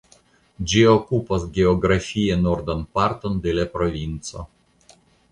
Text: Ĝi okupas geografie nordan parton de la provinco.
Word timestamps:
Ĝi 0.69 0.79
okupas 0.91 1.43
geografie 1.57 2.37
nordan 2.45 2.81
parton 2.99 3.37
de 3.43 3.53
la 3.59 3.67
provinco. 3.75 4.47